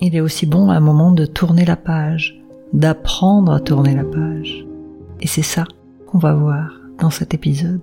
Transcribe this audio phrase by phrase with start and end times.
[0.00, 2.40] il est aussi bon à un moment de tourner la page,
[2.72, 4.64] d'apprendre à tourner la page.
[5.20, 5.64] Et c'est ça
[6.06, 6.70] qu'on va voir
[7.00, 7.80] dans cet épisode.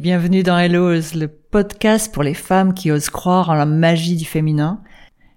[0.00, 4.24] Bienvenue dans Hello's, le podcast pour les femmes qui osent croire en la magie du
[4.24, 4.80] féminin.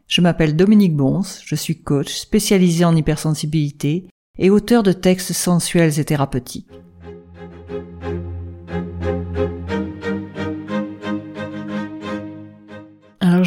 [0.07, 4.05] Je m'appelle Dominique Bons, je suis coach spécialisé en hypersensibilité
[4.37, 6.69] et auteur de textes sensuels et thérapeutiques.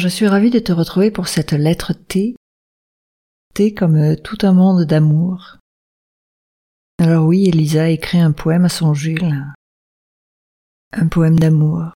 [0.03, 2.35] Je suis ravie de te retrouver pour cette lettre T.
[3.53, 5.59] T comme euh, tout un monde d'amour.
[6.99, 9.45] Alors oui, Elisa écrit un poème à son Jules.
[10.91, 11.93] Un poème d'amour.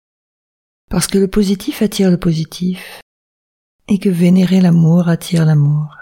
[0.91, 3.01] Parce que le positif attire le positif
[3.89, 5.97] et que vénérer l'amour attire l'amour.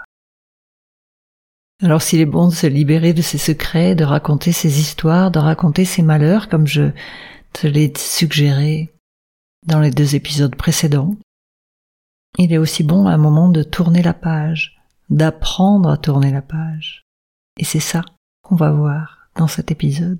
[1.81, 5.39] Alors s'il est bon de se libérer de ses secrets, de raconter ses histoires, de
[5.39, 6.91] raconter ses malheurs comme je
[7.53, 8.93] te l'ai suggéré
[9.65, 11.15] dans les deux épisodes précédents,
[12.37, 16.41] il est aussi bon à un moment de tourner la page, d'apprendre à tourner la
[16.41, 17.05] page.
[17.57, 18.03] Et c'est ça
[18.43, 20.19] qu'on va voir dans cet épisode.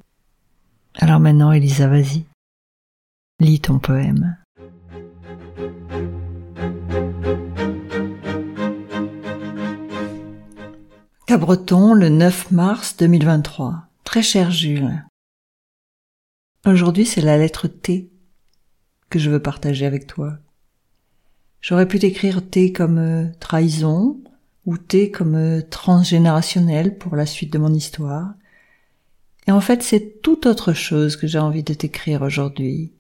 [0.96, 2.26] Alors maintenant, Elisa, vas-y.
[3.40, 4.38] Lis ton poème.
[11.26, 13.88] Cabreton, le 9 mars 2023.
[14.04, 15.04] Très cher Jules.
[16.66, 18.12] Aujourd'hui, c'est la lettre T
[19.10, 20.38] que je veux partager avec toi.
[21.64, 24.20] J'aurais pu t'écrire T comme euh, trahison
[24.66, 28.34] ou T comme euh, transgénérationnel pour la suite de mon histoire.
[29.48, 32.92] Et en fait, c'est tout autre chose que j'ai envie de t'écrire aujourd'hui.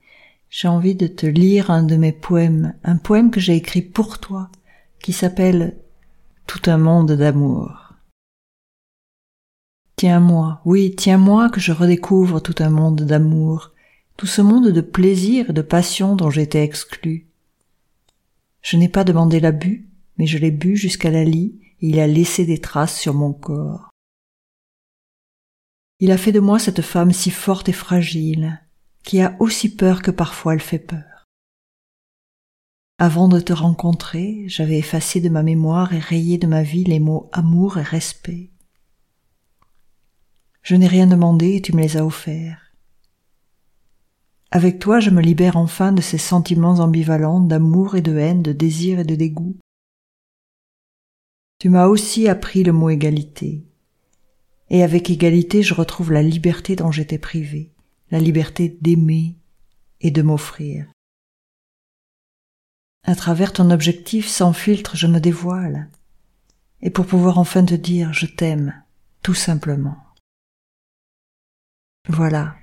[0.50, 4.19] J'ai envie de te lire un de mes poèmes, un poème que j'ai écrit pour
[4.19, 4.50] toi,
[5.02, 5.75] qui s'appelle
[6.47, 7.95] Tout un monde d'amour.
[9.97, 13.72] Tiens-moi, oui, tiens-moi que je redécouvre tout un monde d'amour,
[14.16, 17.28] tout ce monde de plaisir et de passion dont j'étais exclu.
[18.64, 22.08] Je n'ai pas demandé l'abus, mais je l'ai bu jusqu'à la lit et il a
[22.08, 23.90] laissé des traces sur mon corps.
[26.00, 28.62] Il a fait de moi cette femme si forte et fragile,
[29.03, 31.25] qui a aussi peur que parfois elle fait peur.
[33.00, 37.00] Avant de te rencontrer, j'avais effacé de ma mémoire et rayé de ma vie les
[37.00, 38.51] mots amour et respect.
[40.62, 42.62] Je n'ai rien demandé et tu me les as offerts.
[44.56, 48.52] Avec toi, je me libère enfin de ces sentiments ambivalents d'amour et de haine, de
[48.52, 49.58] désir et de dégoût.
[51.58, 53.66] Tu m'as aussi appris le mot égalité.
[54.69, 57.72] Et avec égalité, je retrouve la liberté dont j'étais privé,
[58.12, 59.40] la liberté d'aimer
[60.02, 60.86] et de m'offrir.
[63.08, 65.90] À travers ton objectif sans filtre, je me dévoile.
[66.84, 68.84] Et pour pouvoir enfin te dire je t'aime,
[69.24, 69.97] tout simplement.
[72.08, 72.56] Voilà,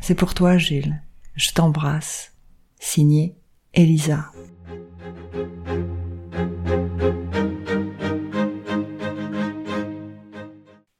[0.00, 1.02] c'est pour toi, Gilles.
[1.36, 2.32] Je t'embrasse.
[2.80, 3.36] Signé
[3.74, 4.32] Elisa.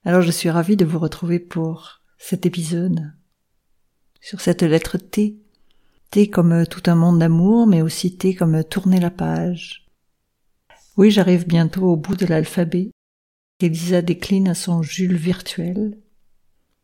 [0.05, 3.11] Alors je suis ravie de vous retrouver pour cet épisode
[4.21, 5.39] sur cette lettre T.
[6.11, 9.87] T comme tout un monde d'amour, mais aussi T comme tourner la page.
[10.97, 12.91] Oui, j'arrive bientôt au bout de l'alphabet
[13.57, 15.97] qu'Elisa décline à son Jules virtuel.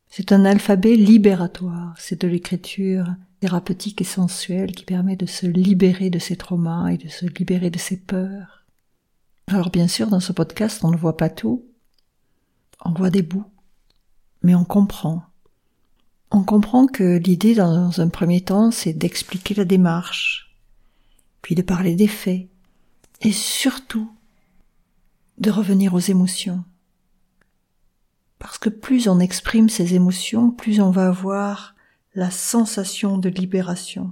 [0.07, 3.05] C'est un alphabet libératoire, c'est de l'écriture
[3.43, 7.69] thérapeutique et sensuelle qui permet de se libérer de ses traumas et de se libérer
[7.69, 8.65] de ses peurs.
[9.47, 11.65] Alors bien sûr, dans ce podcast, on ne voit pas tout,
[12.85, 13.51] on voit des bouts,
[14.43, 15.23] mais on comprend.
[16.31, 20.55] On comprend que l'idée dans un premier temps, c'est d'expliquer la démarche,
[21.41, 22.47] puis de parler des faits,
[23.19, 24.09] et surtout
[25.37, 26.63] de revenir aux émotions.
[28.39, 31.72] Parce que plus on exprime ses émotions, plus on va avoir
[32.15, 34.11] la sensation de libération.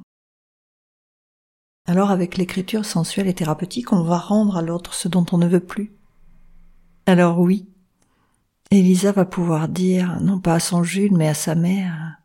[1.87, 5.47] Alors avec l'écriture sensuelle et thérapeutique, on va rendre à l'autre ce dont on ne
[5.47, 5.93] veut plus.
[7.05, 7.67] Alors oui,
[8.71, 12.17] Elisa va pouvoir dire, non pas à son Jules, mais à sa mère,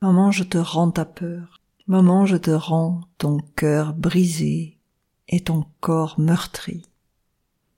[0.00, 1.62] Maman, je te rends ta peur.
[1.86, 4.78] Maman, je te rends ton cœur brisé
[5.28, 6.82] et ton corps meurtri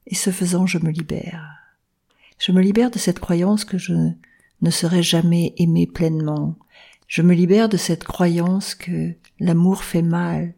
[0.06, 1.56] et ce faisant je me libère.
[2.38, 3.94] Je me libère de cette croyance que je
[4.62, 6.56] ne serai jamais aimé pleinement.
[7.08, 10.54] Je me libère de cette croyance que l'amour fait mal.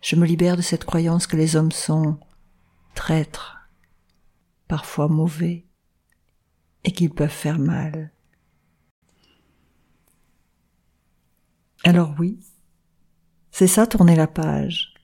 [0.00, 2.18] Je me libère de cette croyance que les hommes sont
[2.94, 3.68] traîtres,
[4.66, 5.66] parfois mauvais,
[6.84, 8.12] et qu'ils peuvent faire mal.
[11.84, 12.38] Alors oui,
[13.50, 14.94] c'est ça tourner la page.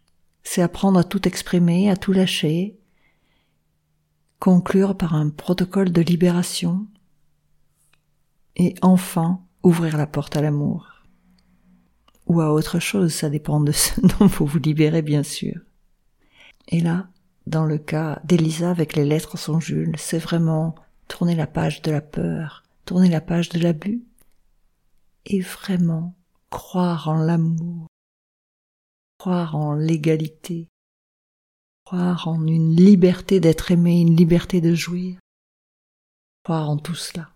[0.42, 2.78] C'est apprendre à tout exprimer, à tout lâcher,
[4.38, 6.86] conclure par un protocole de libération,
[8.56, 11.02] et enfin ouvrir la porte à l'amour.
[12.26, 15.60] Ou à autre chose, ça dépend de ce dont vous vous libérez bien sûr.
[16.68, 17.08] Et là,
[17.46, 20.74] dans le cas d'Elisa avec les lettres sans Jules, c'est vraiment
[21.06, 24.02] tourner la page de la peur, tourner la page de l'abus,
[25.26, 26.14] et vraiment
[26.50, 27.86] croire en l'amour,
[29.18, 30.68] croire en l'égalité,
[31.86, 35.20] croire en une liberté d'être aimé, une liberté de jouir,
[36.42, 37.30] croire en tout cela.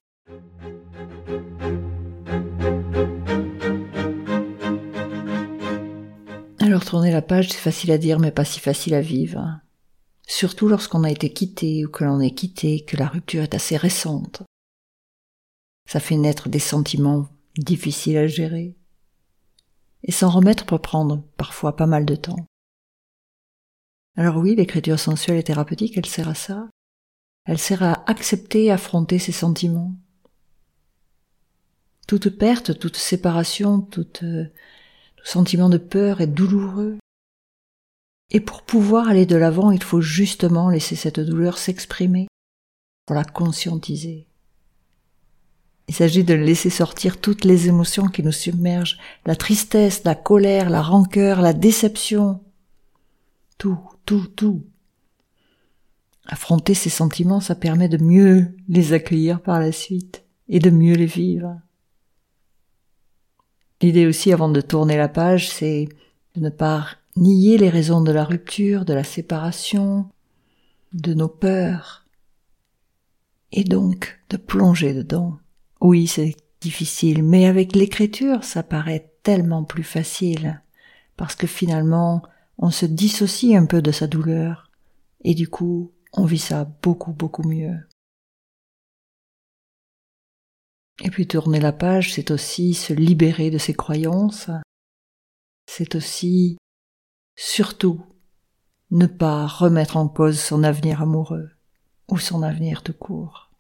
[6.59, 9.61] Alors tourner la page, c'est facile à dire, mais pas si facile à vivre.
[10.27, 13.77] Surtout lorsqu'on a été quitté ou que l'on est quitté, que la rupture est assez
[13.77, 14.43] récente.
[15.89, 18.77] Ça fait naître des sentiments difficiles à gérer.
[20.03, 22.50] Et s'en remettre peut prendre parfois pas mal de temps.
[24.17, 26.69] Alors oui, l'écriture sensuelle et thérapeutique, elle sert à ça.
[27.45, 29.95] Elle sert à accepter et affronter ses sentiments.
[32.07, 34.45] Toute perte, toute séparation, tout, euh,
[35.17, 36.99] tout sentiment de peur est douloureux.
[38.31, 42.29] Et pour pouvoir aller de l'avant, il faut justement laisser cette douleur s'exprimer,
[43.07, 44.27] pour la conscientiser.
[45.89, 50.71] Il s'agit de laisser sortir toutes les émotions qui nous submergent, la tristesse, la colère,
[50.71, 52.41] la rancœur, la déception.
[53.59, 53.81] Tout,
[54.11, 54.65] tout, tout.
[56.27, 60.97] Affronter ces sentiments, ça permet de mieux les accueillir par la suite et de mieux
[60.97, 61.61] les vivre.
[63.81, 65.89] L'idée aussi, avant de tourner la page, c'est
[66.35, 70.11] de ne pas nier les raisons de la rupture, de la séparation,
[70.93, 72.05] de nos peurs,
[73.53, 75.39] et donc de plonger dedans.
[75.81, 80.61] Oui, c'est difficile, mais avec l'écriture, ça paraît tellement plus facile,
[81.17, 82.25] parce que finalement,
[82.61, 84.71] on se dissocie un peu de sa douleur,
[85.25, 87.89] et du coup, on vit ça beaucoup, beaucoup mieux.
[91.03, 94.51] Et puis tourner la page, c'est aussi se libérer de ses croyances,
[95.67, 96.59] c'est aussi,
[97.35, 98.05] surtout,
[98.91, 101.51] ne pas remettre en cause son avenir amoureux
[102.09, 103.51] ou son avenir tout court.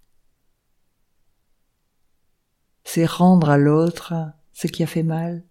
[2.84, 4.12] C'est rendre à l'autre
[4.52, 5.46] ce qui a fait mal.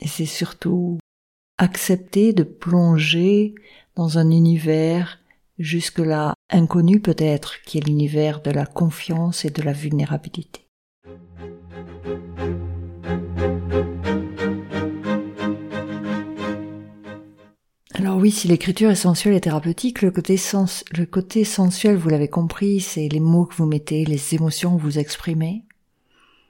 [0.00, 0.98] Et c'est surtout
[1.58, 3.54] accepter de plonger
[3.96, 5.18] dans un univers
[5.58, 10.68] jusque-là inconnu peut-être, qui est l'univers de la confiance et de la vulnérabilité.
[17.94, 20.84] Alors oui, si l'écriture est sensuelle et thérapeutique, le côté, sens,
[21.44, 25.64] sensuel, vous l'avez compris, c'est les mots que vous mettez, les émotions que vous exprimez.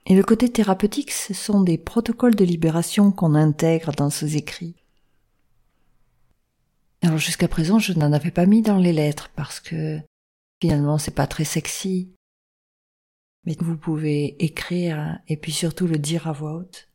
[0.05, 4.75] Et le côté thérapeutique, ce sont des protocoles de libération qu'on intègre dans ces écrits.
[7.03, 10.00] Alors jusqu'à présent, je n'en avais pas mis dans les lettres parce que
[10.61, 12.12] finalement, c'est pas très sexy.
[13.45, 16.89] Mais vous pouvez écrire et puis surtout le dire à voix haute.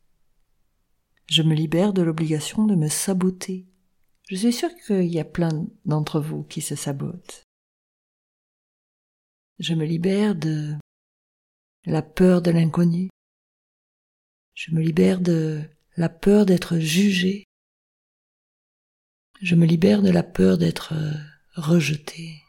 [1.26, 3.66] Je me libère de l'obligation de me saboter.
[4.28, 7.44] Je suis sûre qu'il y a plein d'entre vous qui se sabotent.
[9.58, 10.74] Je me libère de
[11.86, 13.08] la peur de l'inconnu.
[14.54, 15.62] Je me libère de
[15.96, 17.44] la peur d'être jugé
[19.40, 21.12] je me libère de la peur d'être euh,
[21.56, 22.42] rejeté.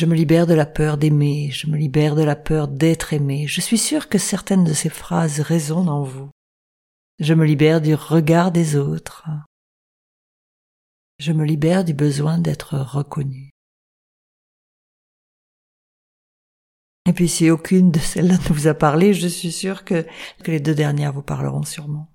[0.00, 3.46] Je me libère de la peur d'aimer, je me libère de la peur d'être aimé.
[3.48, 6.30] Je suis sûre que certaines de ces phrases résonnent en vous.
[7.18, 9.26] Je me libère du regard des autres.
[11.18, 13.50] Je me libère du besoin d'être reconnu.
[17.06, 20.06] Et puis si aucune de celles-là ne vous a parlé, je suis sûre que,
[20.44, 22.08] que les deux dernières vous parleront sûrement.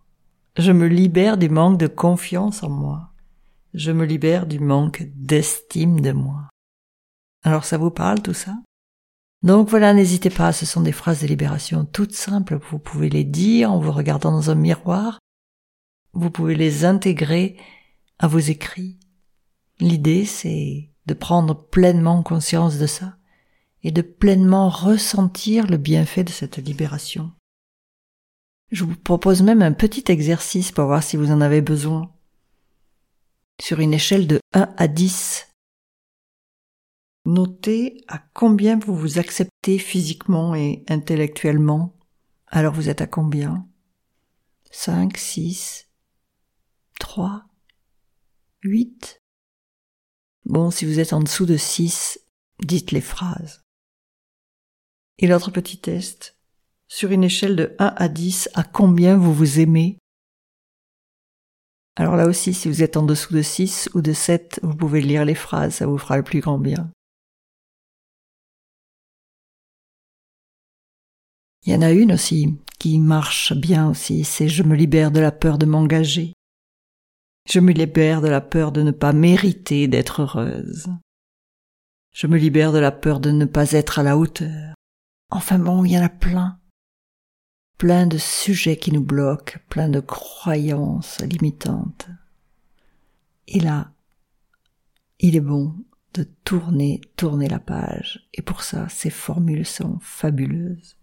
[0.58, 3.13] Je me libère du manque de confiance en moi
[3.74, 6.50] je me libère du manque d'estime de moi.
[7.44, 8.56] Alors ça vous parle tout ça?
[9.42, 13.26] Donc voilà, n'hésitez pas, ce sont des phrases de libération toutes simples, vous pouvez les
[13.26, 15.20] dire en vous regardant dans un miroir,
[16.14, 17.58] vous pouvez les intégrer
[18.20, 19.00] à vos écrits.
[19.80, 23.18] L'idée c'est de prendre pleinement conscience de ça
[23.82, 27.32] et de pleinement ressentir le bienfait de cette libération.
[28.72, 32.14] Je vous propose même un petit exercice pour voir si vous en avez besoin
[33.62, 35.50] sur une échelle de 1 à 10.
[37.26, 41.98] Notez à combien vous vous acceptez physiquement et intellectuellement.
[42.48, 43.68] Alors vous êtes à combien?
[44.72, 45.88] 5, 6,
[47.00, 47.46] 3,
[48.64, 49.20] 8
[50.46, 52.20] Bon, si vous êtes en dessous de 6,
[52.60, 53.62] dites les phrases.
[55.20, 56.36] Et l'autre petit test,
[56.90, 60.00] sur une échelle de 1 à 10, à combien vous vous aimez?
[61.96, 65.02] Alors là aussi, si vous êtes en dessous de 6 ou de 7, vous pouvez
[65.02, 66.90] lire les phrases, ça vous fera le plus grand bien.
[71.66, 75.20] Il y en a une aussi qui marche bien aussi, c'est je me libère de
[75.20, 76.34] la peur de m'engager.
[77.48, 80.88] Je me libère de la peur de ne pas mériter d'être heureuse.
[82.14, 84.76] Je me libère de la peur de ne pas être à la hauteur.
[85.30, 86.60] Enfin bon, il y en a plein.
[87.84, 92.08] Plein de sujets qui nous bloquent, plein de croyances limitantes.
[93.50, 93.92] Et là,
[95.20, 95.76] il est bon
[96.14, 98.30] de tourner, tourner la page.
[98.34, 100.96] Et pour ça, ces formules sont fabuleuses.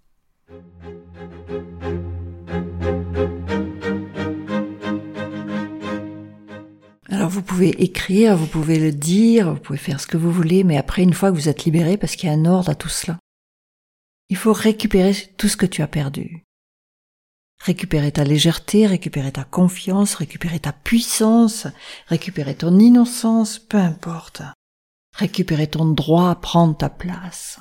[7.11, 10.65] Alors vous pouvez écrire, vous pouvez le dire, vous pouvez faire ce que vous voulez,
[10.65, 12.75] mais après, une fois que vous êtes libéré, parce qu'il y a un ordre à
[12.75, 13.19] tout cela,
[14.31, 16.47] il faut récupérer tout ce que tu as perdu.
[17.61, 21.67] Récupérer ta légèreté, récupérer ta confiance, récupérer ta puissance,
[22.07, 24.43] récupérer ton innocence, peu importe.
[25.15, 27.59] Récupérer ton droit à prendre ta place.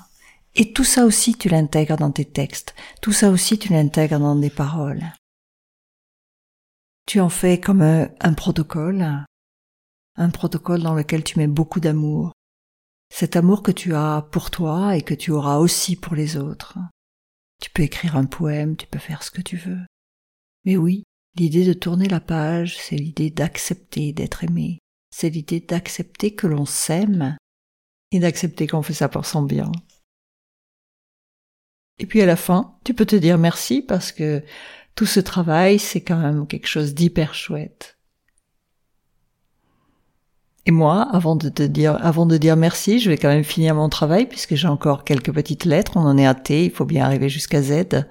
[0.55, 2.75] Et tout ça aussi, tu l'intègres dans tes textes.
[3.01, 5.03] Tout ça aussi, tu l'intègres dans des paroles.
[7.05, 9.25] Tu en fais comme un, protocole,
[10.15, 12.31] un protocole dans lequel tu mets beaucoup d'amour.
[13.11, 16.77] Cet amour que tu as pour toi et que tu auras aussi pour les autres.
[17.61, 19.79] Tu peux écrire un poème, tu peux faire ce que tu veux.
[20.69, 21.01] Mais oui,
[21.35, 24.77] l'idée de tourner la page, c'est l'idée d'accepter d'être aimé.
[25.09, 27.37] C'est l'idée d'accepter que l'on s'aime
[28.11, 29.71] et d'accepter qu'on fait ça pour son bien.
[31.97, 34.43] Et puis à la fin, tu peux te dire merci parce que
[34.93, 37.97] tout ce travail, c'est quand même quelque chose d'hyper chouette.
[40.67, 43.73] Et moi, avant de te dire, avant de dire merci, je vais quand même finir
[43.73, 45.93] mon travail puisque j'ai encore quelques petites lettres.
[45.95, 48.05] On en est à T, il faut bien arriver jusqu'à Z.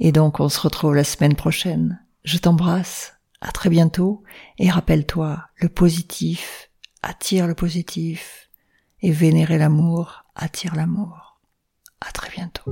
[0.00, 2.02] Et donc, on se retrouve la semaine prochaine.
[2.24, 3.14] Je t'embrasse.
[3.42, 4.22] À très bientôt.
[4.58, 6.70] Et rappelle-toi, le positif
[7.02, 8.50] attire le positif.
[9.02, 11.40] Et vénérer l'amour attire l'amour.
[12.00, 12.70] À très bientôt.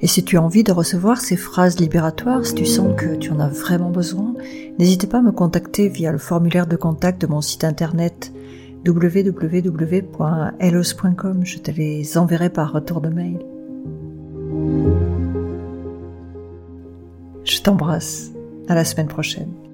[0.00, 3.32] Et si tu as envie de recevoir ces phrases libératoires, si tu sens que tu
[3.32, 4.34] en as vraiment besoin,
[4.78, 8.32] n'hésite pas à me contacter via le formulaire de contact de mon site internet
[8.86, 10.14] www.elos.com.
[11.44, 13.38] Je te les enverrai par retour de mail.
[17.44, 18.30] Je t'embrasse.
[18.68, 19.67] À la semaine prochaine.